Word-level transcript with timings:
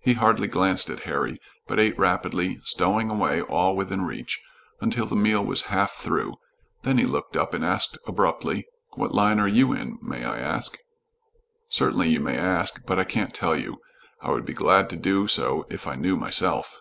He 0.00 0.14
hardly 0.14 0.48
glanced 0.48 0.88
at 0.88 1.00
Harry, 1.02 1.36
but 1.66 1.78
ate 1.78 1.98
rapidly, 1.98 2.58
stowing 2.64 3.10
away 3.10 3.42
all 3.42 3.76
within 3.76 4.00
reach, 4.06 4.40
until 4.80 5.04
the 5.04 5.14
meal 5.14 5.44
was 5.44 5.64
half 5.68 5.92
through, 5.96 6.32
then 6.82 6.96
he 6.96 7.04
looked 7.04 7.36
up 7.36 7.52
and 7.52 7.62
asked 7.62 7.98
abruptly, 8.06 8.64
"What 8.94 9.12
line 9.12 9.38
are 9.38 9.46
you 9.46 9.74
in, 9.74 9.98
may 10.00 10.24
I 10.24 10.38
ask?" 10.38 10.78
"Certainly 11.68 12.08
you 12.08 12.20
may 12.20 12.38
ask, 12.38 12.80
but 12.86 12.98
I 12.98 13.04
can't 13.04 13.34
tell 13.34 13.54
you. 13.54 13.82
I 14.22 14.30
would 14.30 14.46
be 14.46 14.54
glad 14.54 14.88
to 14.88 14.96
do 14.96 15.26
so 15.26 15.66
if 15.68 15.86
I 15.86 15.94
knew 15.94 16.16
myself." 16.16 16.80